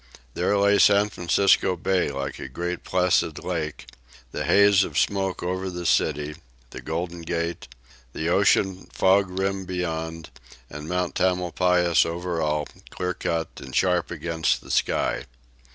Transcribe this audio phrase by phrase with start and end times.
[0.33, 3.85] There lay San Francisco Bay like a great placid lake,
[4.31, 6.37] the haze of smoke over the city,
[6.71, 7.67] the Golden Gate,
[8.11, 10.31] the ocean fog rim beyond,
[10.71, 15.25] and Mount Tamalpais over all, clear cut and sharp against the sky.